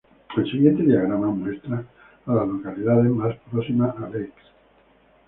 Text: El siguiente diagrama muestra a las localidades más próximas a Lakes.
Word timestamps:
El 0.35 0.49
siguiente 0.51 0.81
diagrama 0.81 1.27
muestra 1.27 1.85
a 2.25 2.33
las 2.33 2.47
localidades 2.47 3.11
más 3.11 3.35
próximas 3.51 3.95
a 3.97 4.09
Lakes. 4.09 4.49